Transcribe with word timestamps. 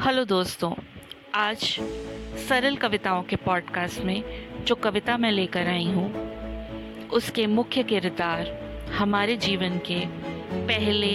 Hello 0.00 0.24
दोस्तों, 0.24 0.72
आज 1.34 1.58
सरल 2.48 2.76
कविताओं 2.76 3.22
के 3.22 3.36
पॉडकास्ट 3.36 4.00
में 4.00 4.22
जो 4.64 4.74
कविता 4.74 5.16
मैं 5.16 5.32
लेकर 5.32 5.66
आई 5.66 5.84
हूँ, 5.84 7.08
उसके 7.08 7.46
मुख्य 7.46 7.82
किरदार 7.82 8.48
हमारे 8.98 9.36
जीवन 9.36 9.78
के 9.78 10.00
पहले 10.66 11.12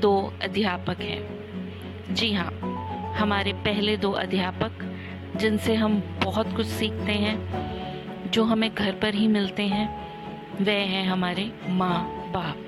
दो 0.00 0.32
अध्यापक 0.42 1.00
हैं। 1.00 2.14
जी 2.14 2.32
हाँ 2.32 2.50
हमारे 3.18 3.52
पहले 3.52 3.96
दो 3.96 4.12
अध्यापक, 4.12 4.72
जिनसे 5.36 5.74
हम 5.74 6.00
बहुत 6.24 6.56
कुछ 6.56 6.66
सीखते 6.66 7.12
हैं, 7.12 8.30
जो 8.30 8.44
हमें 8.44 8.74
घर 8.74 8.92
पर 8.92 9.14
ही 9.14 9.28
मिलते 9.28 9.62
हैं, 9.62 9.88
वह 10.60 10.86
हैं 10.86 11.06
हमारे 11.06 11.50
माँ 11.68 12.02
बाप 12.30 12.58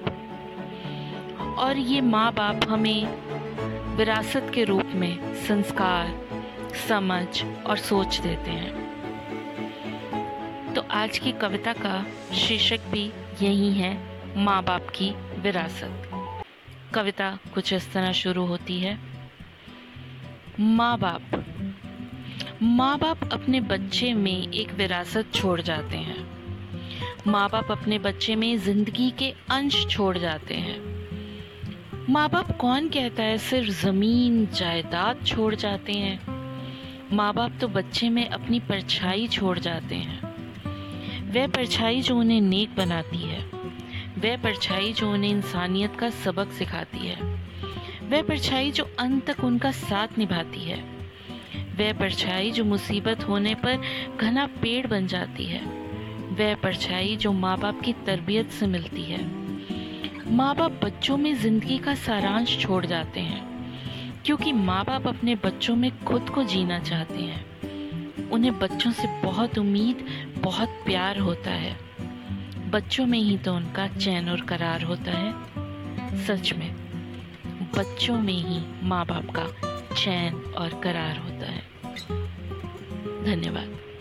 और 1.58 1.76
ये 1.76 2.00
माँ 2.00 2.32
बाप 2.32 2.68
हमें 2.68 3.06
विरासत 3.92 4.50
के 4.54 4.64
रूप 4.64 4.92
में 4.94 5.34
संस्कार, 5.34 6.12
समझ 6.88 7.42
और 7.66 7.76
सोच 7.76 8.20
देते 8.20 8.50
हैं। 8.50 8.72
तो 10.74 10.80
आज 10.90 11.18
की 11.18 11.32
कविता 11.32 11.72
का 11.72 12.04
शीर्षक 12.34 12.80
भी 12.90 13.12
यही 13.42 13.72
है 13.72 13.90
माँ 14.36 14.62
बाप 14.64 14.86
की 14.88 15.10
विरासत। 15.40 16.08
कविता 16.94 17.38
कुछ 17.54 17.72
इस 17.72 17.92
तरह 17.92 18.12
शुरू 18.12 18.46
होती 18.46 18.80
है। 18.80 18.98
माँ 20.60 20.98
बाप 20.98 21.22
माँ 22.62 22.98
बाप 22.98 23.32
अपने 23.32 23.60
बच्चे 23.60 24.14
में 24.14 24.52
एक 24.52 24.72
विरासत 24.72 25.26
छोड़ 25.34 25.60
जाते 25.60 25.96
हैं। 25.96 26.24
माँ 27.26 27.48
बाप 27.50 27.70
अपने 27.70 27.98
बच्चे 27.98 28.36
में 28.36 28.58
ज़िंदगी 28.58 29.10
के 29.10 29.34
अंश 29.50 29.86
छोड़ 29.86 30.18
जाते 30.18 30.54
हैं। 30.54 31.01
माँ 32.10 32.28
बाप 32.30 32.58
कौन 32.58 32.88
कहता 32.88 33.22
है? 33.22 33.38
सिर्फ़ 33.38 33.70
ज़मीन, 33.70 34.46
जायदाद 34.46 35.24
छोड़ 35.26 35.54
जाते 35.54 35.92
हैं। 35.92 36.20
माँ 37.12 37.34
बाप 37.34 37.52
तो 37.60 37.68
बच्चे 37.68 38.08
में 38.08 38.28
अपनी 38.28 38.60
परछाई 38.60 39.26
छोड़ 39.26 39.58
जाते 39.58 39.94
हैं। 39.94 40.22
वह 41.32 41.46
परछाई 41.46 42.00
जो 42.00 42.18
उन्हें 42.18 42.40
नेक 42.40 42.74
बनाती 42.76 43.18
है, 43.18 43.38
वह 44.18 44.36
परछाई 44.36 44.92
जो 44.92 45.12
उन्हें 45.12 45.30
इंसानियत 45.30 45.96
का 45.96 46.10
सबक 46.10 46.52
सिखाती 46.52 46.98
है, 46.98 47.16
वह 48.08 48.22
परछाई 48.22 48.70
जो 48.70 48.90
अंत 48.98 49.30
तक 49.30 49.44
उनका 49.44 49.70
साथ 49.70 50.18
निभाती 50.18 50.60
है, 50.60 50.82
वह 51.78 51.92
परछाई 51.92 52.50
जो 52.50 52.64
मुसीबत 52.64 53.28
होने 53.28 53.54
पर 53.54 53.82
घना 54.20 54.46
पेड़ 54.46 54.86
बन 54.86 55.06
जाती 55.06 55.44
है, 55.44 55.64
वह 56.32 56.54
परछाई 56.54 57.16
जो 57.16 57.32
माँ 57.32 57.58
बाप 57.58 57.80
की 57.80 57.92
तरबियत 57.92 58.50
से 58.50 58.66
मिलती 58.66 59.02
है। 59.02 59.42
माँ 60.32 60.54
बाप 60.56 60.80
बच्चों 60.84 61.16
में 61.16 61.34
ज़िंदगी 61.34 61.78
का 61.78 61.94
सारांश 61.94 62.58
छोड़ 62.58 62.86
जाते 62.86 63.20
हैं, 63.20 63.42
क्योंकि 64.24 64.52
माँ 64.52 64.84
बाप 64.84 65.06
अपने 65.06 65.34
बच्चों 65.34 65.76
में 65.76 66.04
खुद 66.04 66.30
को 66.30 66.44
जीना 66.44 66.78
चाहते 66.78 67.18
हैं। 67.18 68.30
उन्हें 68.30 68.58
बच्चों 68.58 68.90
से 68.90 69.08
बहुत 69.22 69.58
उम्मीद, 69.58 70.06
बहुत 70.38 70.68
प्यार 70.68 71.18
होता 71.18 71.50
है। 71.50 71.76
बच्चों 72.70 73.06
में 73.06 73.18
ही 73.18 73.36
तो 73.38 73.54
उनका 73.54 73.86
चैन 73.88 74.28
और 74.28 74.40
करार 74.40 74.82
होता 74.82 75.10
है। 75.10 75.32
सच 76.26 76.52
में, 76.52 76.74
बच्चों 77.78 78.18
में 78.18 78.34
ही 78.34 78.62
माँ 78.82 79.04
बाप 79.06 79.30
का 79.30 79.46
चैन 79.94 80.34
और 80.34 80.80
करार 80.84 81.18
होता 81.18 81.50
है। 81.50 81.62
धन्यवाद। 83.24 83.91